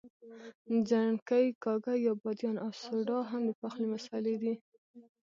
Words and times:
ځڼکۍ، 0.87 1.45
کاږه 1.63 1.93
یا 2.05 2.13
بادیان 2.21 2.55
او 2.63 2.69
سوډا 2.81 3.19
هم 3.29 3.41
د 3.47 3.51
پخلي 3.61 3.87
مسالې 3.93 4.35
دي. 4.41 4.53